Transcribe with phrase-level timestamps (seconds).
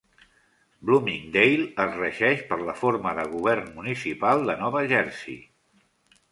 [0.89, 5.41] Bloomingdale es regeix per la forma de govern municipal de Nova Jersey.